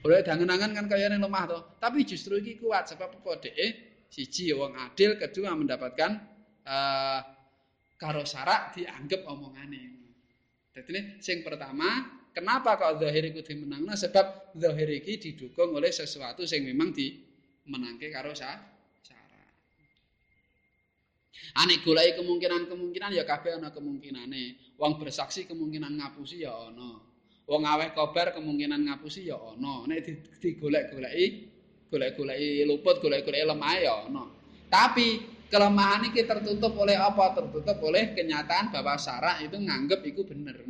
Boleh 0.04 0.22
dangen-angen 0.22 0.76
kan 0.76 0.86
kaya 0.92 1.10
yang 1.10 1.24
lemah 1.24 1.44
toh. 1.48 1.62
Tapi 1.80 2.04
justru 2.04 2.38
ini 2.38 2.60
kuat 2.60 2.92
sebab 2.92 3.18
apa 3.24 3.32
dhek 3.42 3.72
siji 4.12 4.52
wong 4.52 4.76
adil, 4.76 5.16
kedua 5.16 5.56
mendapatkan 5.56 6.12
uh, 6.68 7.20
karo 7.98 8.22
syarak 8.28 8.76
dianggap 8.78 9.26
omongane. 9.26 9.98
Ini 10.78 11.18
sing 11.18 11.42
pertama, 11.42 12.06
kenapa 12.38 12.78
kok 12.78 13.02
zahir 13.02 13.34
iku 13.34 13.42
dimenangna 13.42 13.98
sebab 13.98 14.54
zahir 14.54 14.90
iki 14.94 15.18
didukung 15.18 15.74
oleh 15.74 15.90
sesuatu 15.90 16.46
sing 16.46 16.62
memang 16.70 16.94
dimenangke 16.94 18.14
karo 18.14 18.38
syarak. 18.38 18.78
Ane 21.58 21.82
golek 21.82 22.22
kemungkinan-kemungkinan 22.22 23.18
ya 23.18 23.26
kabeh 23.26 23.58
ana 23.58 23.74
kemungkinane. 23.74 24.78
Wong 24.78 25.02
bersaksi 25.02 25.50
kemungkinan 25.50 25.98
ngapusi 25.98 26.46
ya 26.46 26.54
ana. 26.54 27.02
Wong 27.50 27.64
aweh 27.66 27.98
kobar 27.98 28.38
kemungkinan 28.38 28.86
ngapusi 28.86 29.26
ya 29.26 29.42
ana. 29.42 29.90
Nek 29.90 30.06
digolek-goleki, 30.38 31.26
golek-goleki 31.90 32.68
luput, 32.70 33.02
golek-goleki 33.02 33.48
lemah 33.50 33.74
ya 33.82 33.94
ana. 34.06 34.30
Tapi 34.70 35.24
kelemahan 35.50 36.14
iki 36.14 36.22
tertutup 36.30 36.78
oleh 36.78 36.94
apa? 36.94 37.34
Tertutup 37.34 37.82
oleh 37.82 38.14
kenyataan 38.14 38.70
bahwa 38.70 38.94
syarak 39.00 39.42
itu 39.42 39.58
nganggep 39.58 40.06
iku 40.06 40.30
bener 40.30 40.62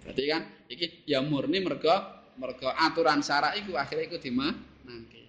Berarti 0.00 0.22
kan 0.26 0.42
iki 0.72 0.86
ya 1.04 1.20
murni 1.20 1.60
mergo 1.60 1.92
mergo 2.40 2.72
aturan 2.72 3.20
syarak 3.20 3.60
iku 3.60 3.76
akhirnya 3.76 4.08
iku 4.08 4.16
dimenangke. 4.16 5.24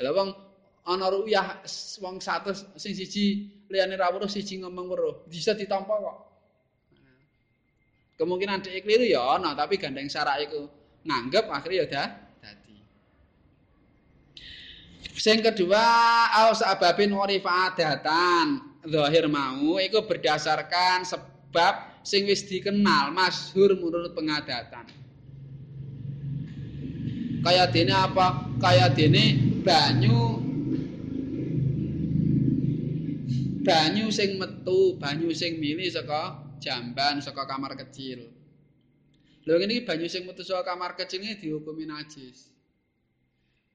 Lah 0.00 0.12
wong 0.16 0.28
ana 0.88 1.06
ruyah 1.12 1.62
wong 2.02 2.18
100 2.18 2.80
sing 2.80 2.92
siji 2.96 3.52
liyane 3.68 3.94
ra 3.94 4.10
weruh 4.10 4.26
siji 4.26 4.64
ngomong 4.64 4.86
weruh. 4.90 5.16
Bisa 5.28 5.52
ditampa 5.52 5.92
kok. 5.92 6.18
Kemungkinan 8.16 8.64
dhek 8.64 8.82
kliru 8.86 9.04
ya 9.04 9.36
ana 9.36 9.52
tapi 9.52 9.76
gandeng 9.76 10.08
syarak 10.08 10.48
iku 10.48 10.66
nganggep 11.04 11.44
akhirnya 11.52 11.78
ya 11.78 11.86
dah 11.86 12.08
dadi. 12.40 12.76
Sing 15.20 15.44
kedua 15.44 15.84
aus 16.48 16.64
ababin 16.64 17.12
warifadatan 17.12 18.72
zahir 18.88 19.28
mau 19.30 19.76
iku 19.78 20.02
berdasarkan 20.08 21.06
sebab 21.06 21.91
sing 22.02 22.26
wis 22.26 22.42
dikenal 22.46 23.14
masyhur 23.14 23.74
menurut 23.78 24.12
pengadatan 24.14 24.86
kaya 27.42 27.66
dene 27.70 27.94
apa 27.94 28.26
kaya 28.62 28.86
dene 28.94 29.58
banyu 29.66 30.42
banyu 33.62 34.10
sing 34.10 34.36
metu, 34.36 34.98
banyu 34.98 35.30
sing 35.30 35.62
mili 35.62 35.86
saka 35.86 36.42
jamban 36.58 37.22
saka 37.22 37.46
kamar 37.46 37.78
kecil. 37.78 38.26
Lho 39.46 39.54
ngene 39.58 39.78
iki 39.78 39.86
banyu 39.86 40.06
sing 40.10 40.26
metu 40.26 40.42
saka 40.42 40.74
kamar 40.74 40.98
kecil 40.98 41.22
iki 41.22 41.46
dihukumi 41.46 41.86
najis. 41.86 42.50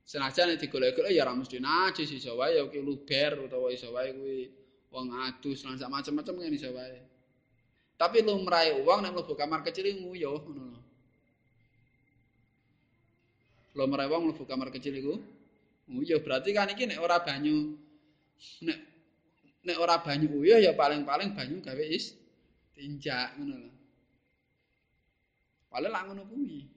Senajan 0.07 0.55
nek 0.55 0.63
digolek-golek 0.63 1.11
ya 1.11 1.27
ora 1.27 1.35
mesti 1.35 1.59
najis 1.59 2.15
iso 2.15 2.39
wae 2.39 2.55
ya 2.55 2.63
luber 2.63 3.43
utawa 3.43 3.67
iso 3.71 3.91
wae 3.91 4.15
kuwi 4.15 4.39
wong 4.87 5.11
adus 5.11 5.67
lan 5.67 5.75
sak 5.75 5.91
macam-macam 5.91 6.35
ngene 6.39 6.55
iso 6.55 6.71
wae. 6.71 6.99
Tapi 7.97 8.21
lumrahe 8.21 8.77
wong 8.85 9.01
nek 9.01 9.11
mlebu 9.17 9.33
kamar 9.33 9.65
kecil 9.65 9.89
iki 9.89 10.05
nguyuh 10.05 10.37
ngono 10.45 10.63
lho. 10.69 10.81
Lumrahe 13.73 14.05
wong 14.05 14.29
mlebu 14.29 14.45
kamar 14.45 14.69
kecil 14.69 14.93
iku 15.01 15.17
nguyuh 15.89 16.21
berarti 16.21 16.53
kan 16.53 16.69
iki 16.69 16.85
nek 16.85 17.01
ora 17.01 17.17
banyu 17.25 17.73
nek 18.61 18.77
nek 19.65 19.77
ora 19.81 19.97
banyu 19.97 20.29
uyuh 20.29 20.61
ya 20.61 20.77
paling-paling 20.77 21.33
banyu 21.33 21.57
gawe 21.57 21.85
is 21.89 22.13
tinjak 22.77 23.33
ngono 23.41 23.65
lho. 23.65 23.71
Paling 25.73 25.89
lak 25.89 26.03
ngono 26.05 26.23
kuwi. 26.29 26.69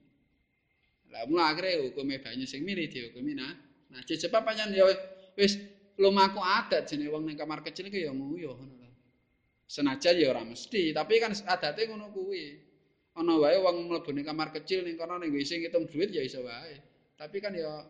Lah 1.13 1.29
mulai 1.29 1.53
akhirnya 1.53 1.85
hukumnya 1.85 2.17
banyu 2.25 2.49
sing 2.49 2.65
milih 2.65 2.89
dihukumi 2.89 3.37
nah. 3.37 3.53
Nah, 3.93 4.01
sebab 4.07 4.41
pancen 4.41 4.73
ya 4.73 4.89
wis 5.37 5.59
lumaku 6.01 6.41
adat 6.41 6.89
jenenge 6.89 7.13
wong 7.13 7.29
ning 7.29 7.37
kamar 7.37 7.61
kecil 7.61 7.93
iki 7.93 8.09
ya 8.09 8.13
nguyuh 8.17 8.57
ngono. 8.57 8.80
Senajan 9.71 10.19
ya 10.19 10.35
ora 10.35 10.43
mesti, 10.43 10.91
tapi 10.91 11.23
kan 11.23 11.31
adate 11.31 11.87
ngono 11.87 12.11
kuwi. 12.11 12.59
Ana 13.15 13.39
wae 13.39 13.55
wong 13.63 13.87
mlebu 13.87 14.11
kamar 14.27 14.51
kecil 14.51 14.83
ning 14.83 14.99
kono 14.99 15.23
ning 15.23 15.31
WC 15.31 15.63
ngitung 15.63 15.87
duit 15.87 16.11
ya 16.11 16.27
iso 16.27 16.43
wae. 16.43 16.75
Tapi 17.15 17.39
kan 17.39 17.55
ya 17.55 17.87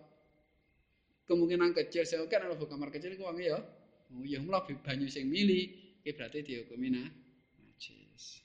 kemungkinan 1.24 1.72
kecil 1.72 2.04
sing 2.04 2.20
kan 2.28 2.44
mlebu 2.44 2.68
kamar 2.68 2.92
kecil 2.92 3.16
ku 3.16 3.24
wong 3.24 3.40
ya 3.40 3.56
nguyuh 4.12 4.44
mula 4.44 4.60
banyu 4.60 5.08
sing 5.08 5.32
mili 5.32 5.72
iki 6.04 6.12
berarti 6.12 6.44
dihukumi 6.44 6.92
najis. 6.92 8.44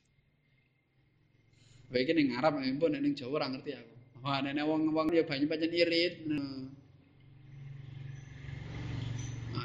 Wae 1.91 2.07
iki 2.07 2.15
ning 2.15 2.39
Arab 2.39 2.55
empun 2.63 2.95
ning 2.95 3.19
Jawa 3.19 3.43
ora 3.43 3.51
ngerti 3.51 3.71
aku. 3.75 3.95
Wah 4.23 4.39
nek 4.39 4.63
wong-wong 4.63 5.11
ya 5.11 5.27
banyu 5.27 5.51
pancen 5.51 5.75
irit. 5.75 6.23
Nah, 6.23 6.71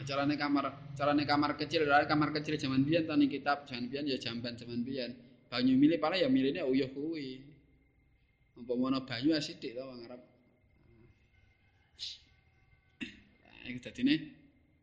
carane 0.07 0.37
kamar, 0.37 0.94
carane 0.96 1.24
kamar 1.26 1.57
kecil, 1.57 1.87
kamar 2.07 2.29
kecil 2.35 2.55
zaman 2.59 2.85
biyen 2.87 3.07
to 3.07 3.14
kitab 3.29 3.66
zaman 3.68 3.90
biyen 3.90 4.07
ya 4.07 4.16
jamban 4.18 4.57
zaman 4.57 4.85
biyen. 4.85 5.14
Banyu 5.50 5.74
milih 5.74 5.98
paling 5.98 6.22
ya 6.22 6.29
milihnya 6.31 6.62
uyuh 6.62 6.87
kuwi. 6.94 7.42
Umpama 8.55 9.03
banyu 9.03 9.35
asidik 9.35 9.74
to 9.74 9.83
wong 9.83 10.07
Arab. 10.07 10.22
Nah, 13.03 13.66
iku 13.66 13.79
dadine 13.83 14.14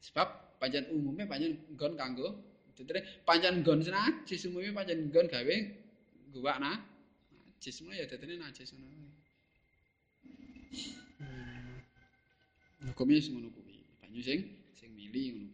sebab 0.04 0.60
pancen 0.60 0.92
umume 0.92 1.24
pancen 1.24 1.56
nggon 1.72 1.94
kanggo 1.96 2.36
dadine 2.76 3.00
pancen 3.24 3.64
nggon 3.64 3.80
najis 3.88 4.44
umume 4.52 4.76
pancen 4.76 5.08
nggon 5.08 5.28
gawe 5.32 5.56
guwak 6.36 6.58
nah. 6.60 6.78
Najis 7.48 7.80
ya 7.80 8.06
dadine 8.06 8.36
najis 8.44 8.76
ngono. 8.76 9.08
Hmm. 11.18 11.80
Hukumnya 12.92 13.24
ngono 13.24 13.50
kuwi. 13.56 13.80
Banyu 14.04 14.20
sing 14.20 14.67
mili. 15.12 15.48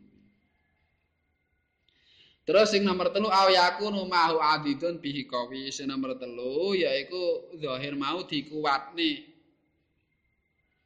Terus 2.43 2.75
sing 2.75 2.83
nomor 2.83 3.07
telu 3.15 3.31
awayaku 3.31 3.87
numahu 3.87 4.35
adidun 4.43 4.99
bihi 4.99 5.23
kawi. 5.23 5.71
Sing 5.71 5.87
nomor 5.87 6.19
telu 6.19 6.75
yaiku 6.75 7.55
zahir 7.55 7.95
mau 7.95 8.27
dikuatne 8.27 9.31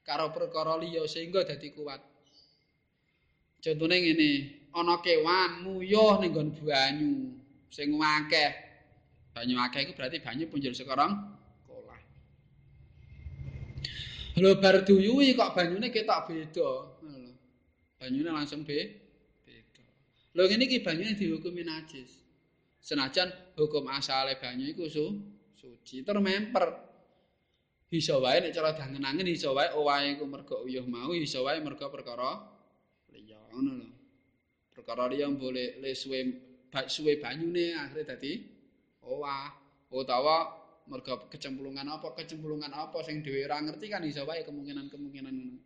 karo 0.06 0.30
perkara 0.32 0.78
liya 0.78 1.04
sehingga 1.10 1.44
dadi 1.44 1.74
kuat. 1.74 2.00
Contone 3.58 3.98
ngene, 4.00 4.32
ana 4.72 5.02
kewan 5.02 5.66
muyuh 5.66 6.22
ning 6.22 6.32
nggon 6.32 6.50
banyu 6.62 7.34
sing 7.74 7.90
akeh. 7.98 8.52
Banyu 9.34 9.58
akeh 9.58 9.82
iku 9.90 9.94
berarti 9.98 10.22
banyu 10.22 10.46
punjul 10.48 10.78
sekarang 10.78 11.38
Lho 14.38 14.54
bar 14.62 14.86
duyuwi 14.86 15.34
kok 15.34 15.58
banyune 15.58 15.90
ketok 15.90 16.30
beda. 16.30 16.97
Banyune 17.98 18.30
langsung 18.30 18.62
be 18.62 18.94
beda. 19.42 19.86
Lho 20.38 20.44
ngene 20.46 20.70
iki 20.70 20.86
banyune 20.86 21.18
dihukumi 21.18 21.66
najis. 21.66 22.14
Senajan 22.78 23.58
hukum 23.58 23.90
asale 23.90 24.38
banyu 24.38 24.70
iku 24.70 24.86
su, 24.86 25.06
suci 25.58 26.06
termemper. 26.06 26.88
Bisa 27.90 28.20
wae 28.22 28.38
nek 28.44 28.54
cara 28.54 28.76
dangen-angen 28.76 29.28
iso 29.32 29.56
wae 29.58 29.72
owahe 29.74 30.14
iku 30.16 30.28
mergo 30.30 30.62
uyuh 30.68 30.86
mau, 30.86 31.16
iso 31.16 31.42
wae 31.42 31.58
mergo 31.64 31.90
perkara 31.90 32.38
liya 33.12 33.40
ngono 33.52 33.72
lho. 33.82 33.90
Perkara 34.76 35.10
liya 35.10 35.26
boleh 35.32 35.82
le 35.82 35.96
suwe 35.98 36.20
suwe 36.86 37.18
banyune 37.18 37.74
akhire 37.74 38.04
dadi 38.06 38.32
owah 39.08 39.50
utawa 39.90 40.52
mergo 40.92 41.32
kecemplungan 41.32 41.88
apa 41.88 42.14
kecemplungan 42.14 42.72
apa 42.76 43.00
sing 43.08 43.24
dhewe 43.24 43.48
ora 43.48 43.58
ngerti 43.64 43.88
kan 43.88 44.04
iso 44.04 44.28
wae 44.28 44.44
kemungkinan-kemungkinan 44.46 45.34
ngono. 45.34 45.60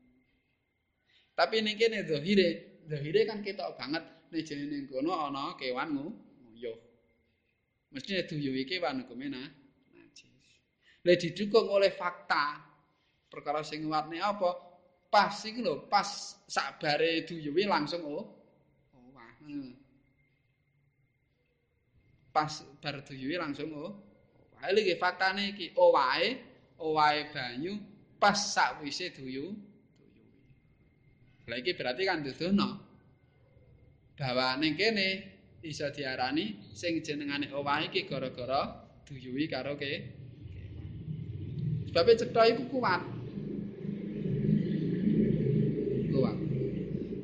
Tapi 1.35 1.63
ning 1.63 1.79
kene 1.79 2.03
zahire, 2.03 2.81
zahire 2.85 3.21
kan 3.23 3.39
ketok 3.39 3.75
banget 3.79 4.03
ning 4.31 4.43
jenenge 4.43 4.67
ning 4.71 4.85
kono 4.87 5.11
ana 5.15 5.55
kewan 5.55 5.95
nguyuh. 5.95 6.77
Mesti 7.91 8.23
duyuhi 8.27 8.63
kewan 8.67 9.03
hukume 9.03 9.27
najis. 9.27 10.27
Lah 11.03 11.15
didukung 11.17 11.67
oleh 11.67 11.91
fakta 11.91 12.61
perkara 13.27 13.63
sing 13.63 13.83
warne 13.87 14.19
apa? 14.21 14.51
Pas 15.11 15.35
iki 15.43 15.59
lho, 15.59 15.91
pas 15.91 16.07
sakbare 16.47 17.27
duyuhi 17.27 17.67
langsung 17.67 18.03
oh. 18.07 18.23
Oh. 18.95 19.11
Pas 22.31 22.51
bar 22.79 23.03
duyuhi 23.03 23.35
langsung 23.35 23.75
oh. 23.75 23.91
Hal 24.61 24.77
iki 24.77 24.95
faktane 24.95 25.51
iki 25.57 25.73
owahe, 25.75 26.37
owahe 26.79 27.33
banyu 27.33 27.75
pas 28.21 28.37
sakwise 28.37 29.09
duyu, 29.09 29.49
duyuwi. 29.49 29.70
Lah 31.51 31.59
iki 31.59 31.75
berarti 31.75 32.07
kan 32.07 32.23
dudono 32.23 32.79
bahwa 34.15 34.55
kene 34.79 35.07
iso 35.67 35.83
diarani 35.91 36.71
sing 36.71 37.03
jenengane 37.03 37.51
owahe 37.51 37.91
iki 37.91 38.07
gara-gara 38.07 38.87
duyuwi 39.03 39.51
karo 39.51 39.75
ke 39.75 40.15
Sebab 41.91 42.07
cetha 42.15 42.47
iku 42.47 42.71
kuat. 42.71 43.03
Kuat. 46.07 46.37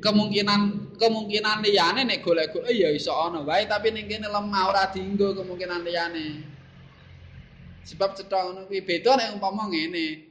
Kemungkinan 0.04 0.92
kemungkinan 1.00 1.64
liyane 1.64 2.04
nek 2.04 2.20
golek-golek 2.20 2.76
ya 2.76 2.92
iso 2.92 3.16
ana 3.16 3.40
wae 3.48 3.64
tapi 3.64 3.96
ning 3.96 4.04
kene 4.04 4.28
lemah 4.28 4.68
ora 4.68 4.92
dienggo 4.92 5.32
kemungkinan 5.40 5.88
liyane. 5.88 6.44
Sebab 7.88 8.12
cetha 8.12 8.44
ngono 8.44 8.68
kuwi 8.68 8.84
beda 8.84 9.16
nek 9.16 9.40
umpama 9.40 9.72
ngene. 9.72 10.27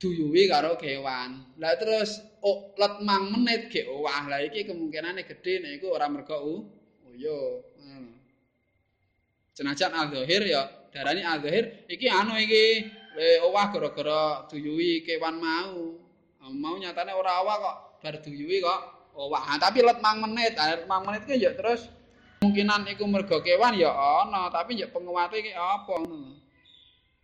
Duyuwi 0.00 0.48
karo 0.48 0.80
kewan. 0.80 1.60
Lah 1.60 1.76
terus 1.76 2.24
oh, 2.40 2.72
let 2.80 3.04
mang 3.04 3.28
menit 3.28 3.68
ge 3.68 3.84
owah. 3.84 4.32
Lah 4.32 4.40
iki 4.40 4.64
kemungkinane 4.64 5.28
gedhe 5.28 5.60
nek 5.60 5.76
iku 5.76 5.92
ora 5.92 6.08
mergo 6.08 6.40
uyo. 7.12 7.68
Hmm. 7.76 8.16
Senajan 9.52 9.92
al-zahir 9.92 10.48
ya 10.48 10.64
darani 10.88 11.20
al-zahir 11.20 11.84
iki 11.84 12.08
anu 12.08 12.32
iki 12.40 12.88
owah 13.44 13.68
gara-gara 13.68 14.48
duyuwi 14.48 15.04
kewan 15.04 15.36
mau. 15.36 16.00
Mau 16.48 16.80
nyatane 16.80 17.12
ora 17.12 17.44
owah 17.44 17.56
kok 17.60 17.76
bar 18.00 18.14
duyuwi 18.24 18.64
kok 18.64 18.80
owah. 19.12 19.60
tapi 19.60 19.84
let 19.84 20.00
mang 20.00 20.24
menit, 20.24 20.56
let 20.56 20.88
mang 20.88 21.04
menit 21.04 21.28
ki 21.28 21.36
ya 21.36 21.52
terus 21.52 21.92
kemungkinan 22.40 22.88
iku 22.96 23.04
mergo 23.04 23.44
kewan 23.44 23.76
ya 23.76 23.92
ana, 23.92 24.48
tapi 24.48 24.80
ya 24.80 24.88
penguwate 24.88 25.44
iki 25.44 25.52
apa 25.52 25.92
ngono. 26.00 26.40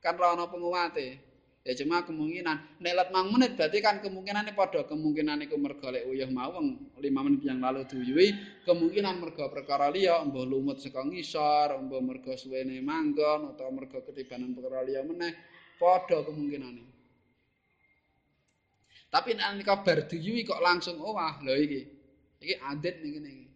kan 0.04 0.12
ora 0.20 0.36
ana 0.36 0.44
penguwate. 0.44 1.25
Ya 1.66 1.74
cuma 1.82 2.06
kemungkinan. 2.06 2.78
Nek 2.78 2.92
let 2.94 3.08
mang 3.10 3.26
menit 3.34 3.58
berarti 3.58 3.82
kan 3.82 3.98
kemungkinane 3.98 4.54
padha. 4.54 4.86
Kemungkinan 4.86 5.42
iku 5.50 5.58
mergo 5.58 5.90
lek 5.90 6.06
uyuh 6.06 6.30
mau 6.30 6.54
wong 6.54 6.94
5 6.94 7.26
menit 7.26 7.42
yang 7.42 7.58
lalu 7.58 7.82
duyuwi 7.90 8.62
kemungkinan 8.62 9.18
mergo 9.18 9.50
perkara 9.50 9.90
liya 9.90 10.22
mbah 10.22 10.46
lumut 10.46 10.78
saka 10.78 11.02
ngisor 11.02 11.74
mbah 11.90 11.98
mergo 12.06 12.38
suwene 12.38 12.78
manggon 12.78 13.50
utawa 13.50 13.82
mergo 13.82 13.98
ketibanan 14.06 14.54
perkara 14.54 14.86
liya 14.86 15.02
meneh 15.02 15.34
padha 15.74 16.22
kemungkinane. 16.22 16.86
Tapi 19.10 19.34
nek 19.34 19.58
nek 19.58 19.70
bar 19.82 19.98
duyuwi 20.06 20.46
kok 20.46 20.62
langsung 20.62 21.02
owah 21.02 21.42
lho 21.42 21.54
iki. 21.58 21.82
Iki 22.46 22.54
adet 22.62 23.02
ning 23.02 23.12
iki. 23.18 23.46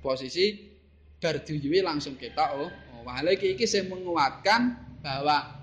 Posisi 0.00 0.74
bar 1.20 1.44
duyuwi 1.44 1.84
langsung 1.84 2.16
ketok 2.16 2.50
oh 2.56 2.72
Wah, 3.06 3.22
iki 3.22 3.54
iki 3.54 3.70
sing 3.70 3.86
menguatkan 3.86 4.74
bahwa 4.98 5.55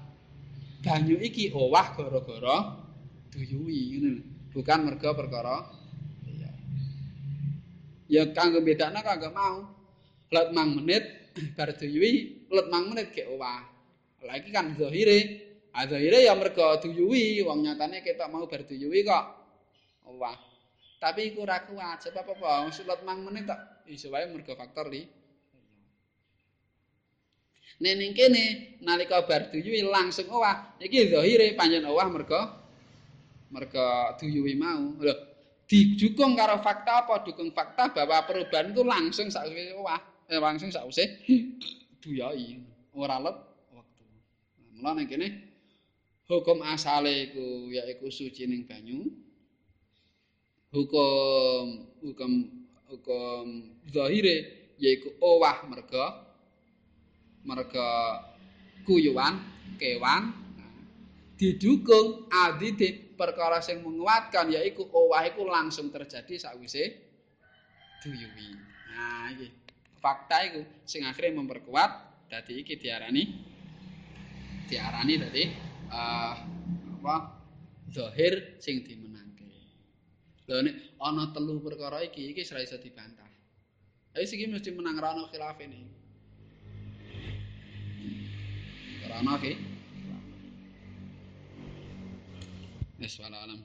banyu 0.83 1.15
iki 1.23 1.49
owah 1.55 1.95
gara-gara 1.95 2.83
duyuwi 3.31 3.79
ngono. 3.97 4.13
Bukan 4.53 4.79
merga 4.85 5.15
perkara 5.17 5.65
iya. 6.29 6.51
Ya 8.11 8.23
kanggo 8.35 8.61
bedakna 8.61 9.01
kanggo 9.01 9.31
mau. 9.33 9.57
Let 10.29 10.51
mang 10.51 10.77
menit 10.77 11.33
bar 11.57 11.73
duyuwi, 11.73 12.45
let 12.51 12.67
mang 12.69 12.91
menit 12.91 13.15
ke 13.15 13.25
owah. 13.25 13.63
Lah 14.21 14.35
iki 14.37 14.53
kan 14.53 14.75
zahire. 14.77 15.49
Ah 15.73 15.89
zahire 15.89 16.21
ya 16.21 16.37
merga 16.37 16.77
duyuwi, 16.77 17.41
wong 17.41 17.65
nyatane 17.65 18.05
ketok 18.05 18.29
mau 18.29 18.45
bar 18.45 18.61
duyuwi 18.67 19.01
kok 19.01 19.25
owah. 20.05 20.37
Tapi 21.01 21.33
iku 21.33 21.43
ora 21.43 21.65
kuat 21.65 21.99
sebab 22.05 22.37
apa? 22.37 22.69
Let 22.69 23.01
mang 23.03 23.25
menit 23.25 23.49
tak 23.49 23.83
iso 23.89 24.13
wae 24.13 24.29
merga 24.29 24.53
faktor 24.53 24.87
li. 24.87 25.22
Nek 27.81 27.93
ning 27.97 28.11
kene 28.13 28.77
nalika 28.85 29.25
bar 29.25 29.49
duyuwi 29.49 29.81
langsung 29.89 30.29
owah, 30.29 30.77
iki 30.77 31.09
zahire 31.09 31.57
pancen 31.57 31.87
owah 31.89 32.05
merga 32.11 32.41
merga 33.49 34.13
duyuwi 34.21 34.53
mau. 34.53 34.93
Lho, 35.01 35.13
dijukung 35.65 36.37
karo 36.37 36.61
fakta 36.61 37.05
apa? 37.05 37.25
Dukung 37.25 37.49
fakta 37.49 37.89
bahwa 37.89 38.21
perubahan 38.29 38.69
itu 38.69 38.81
langsung 38.85 39.27
sakwise 39.33 39.73
owah, 39.73 40.01
eh, 40.29 40.37
langsung 40.37 40.69
sakwise 40.69 41.21
duyai, 41.97 42.61
ora 42.93 43.17
let 43.17 43.37
waktu. 43.73 44.03
Mula 44.77 44.91
ning 44.97 45.07
kene 45.09 45.27
hukum 46.29 46.61
asale 46.61 47.31
iku 47.31 47.73
yaiku 47.73 48.09
suci 48.13 48.45
ning 48.45 48.69
banyu. 48.69 49.09
Hukum 50.73 51.89
hukum 52.01 52.31
hukum 52.89 53.45
zahire 53.89 54.69
yaiku 54.77 55.13
owah 55.21 55.65
merga 55.69 56.32
merga 57.43 58.19
kuyuan 58.87 59.39
kewan 59.79 60.31
didukung 61.39 62.31
adite 62.31 63.15
perkara 63.19 63.59
sing 63.59 63.83
menguatkan 63.83 64.51
yaiku 64.51 64.87
owah 64.87 65.23
iku 65.27 65.43
langsung 65.47 65.91
terjadi 65.91 66.39
sakwise 66.39 66.83
duyuwi. 68.03 68.47
Nah 68.93 69.31
iki 69.33 69.47
fakta 69.99 70.37
iku 70.51 70.61
sing 70.87 71.07
akhire 71.07 71.31
memperkuat 71.35 71.91
dadi 72.27 72.63
iki 72.63 72.79
diarani 72.79 73.23
diarani 74.67 75.13
dadi 75.19 75.43
uh, 75.91 76.35
apa 77.03 77.15
zahir 77.91 78.59
sing 78.59 78.83
dimenangke. 78.83 79.47
Lho 80.47 80.59
nek 80.63 80.75
ana 80.99 81.31
telu 81.35 81.59
perkara 81.59 82.03
iki 82.03 82.31
iki 82.31 82.43
ora 82.51 82.63
iso 82.63 82.79
dibantah. 82.79 83.29
Ayo 84.13 84.25
sing 84.29 84.45
mesti 84.47 84.69
menang 84.71 84.99
ra 85.01 85.15
ono 85.15 85.27
khilaf 85.31 85.57
ini. 85.63 86.02
Rana 89.13 89.37
ke? 89.37 89.53
Wis 92.97 93.19
wala 93.21 93.37
alam. 93.45 93.61